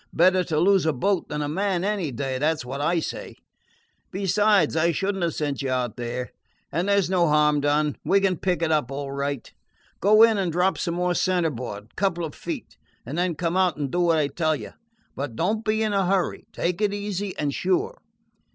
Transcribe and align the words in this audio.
Better 0.11 0.43
to 0.45 0.59
lose 0.59 0.87
a 0.87 0.93
boat 0.93 1.29
than 1.29 1.43
a 1.43 1.47
man 1.47 1.83
any 1.83 2.09
day; 2.09 2.39
that 2.39 2.57
's 2.59 2.65
what 2.65 2.81
I 2.81 2.99
say. 2.99 3.35
Besides, 4.09 4.75
I 4.75 4.91
should 4.91 5.15
n't 5.15 5.21
have 5.21 5.35
sent 5.35 5.61
you 5.61 5.69
out 5.69 5.95
there. 5.95 6.31
And 6.71 6.87
there 6.89 6.99
's 6.99 7.07
no 7.07 7.27
harm 7.27 7.61
done. 7.61 7.97
We 8.03 8.19
can 8.19 8.37
pick 8.37 8.63
it 8.63 8.71
up 8.71 8.89
all 8.91 9.11
right. 9.11 9.53
Go 9.99 10.23
in 10.23 10.39
and 10.39 10.51
drop 10.51 10.79
some 10.79 10.95
more 10.95 11.13
centerboard, 11.13 11.89
a 11.91 11.95
couple 11.97 12.25
of 12.25 12.33
feet, 12.33 12.77
and 13.05 13.15
then 13.15 13.35
come 13.35 13.55
out 13.55 13.77
and 13.77 13.91
do 13.91 13.99
what 13.99 14.17
I 14.17 14.25
tell 14.29 14.55
you. 14.55 14.71
But 15.15 15.35
don't 15.35 15.63
be 15.63 15.83
in 15.83 15.93
a 15.93 16.07
hurry. 16.07 16.47
Take 16.51 16.81
it 16.81 16.95
easy 16.95 17.37
and 17.37 17.53
sure." 17.53 17.99